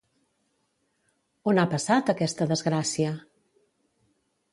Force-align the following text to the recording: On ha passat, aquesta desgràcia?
On 1.51 1.61
ha 1.63 1.65
passat, 1.73 2.09
aquesta 2.13 2.47
desgràcia? 2.53 3.13